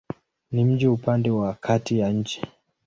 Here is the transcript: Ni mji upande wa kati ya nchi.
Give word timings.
Ni 0.51 0.65
mji 0.65 0.87
upande 0.87 1.29
wa 1.29 1.53
kati 1.53 1.99
ya 1.99 2.09
nchi. 2.11 2.41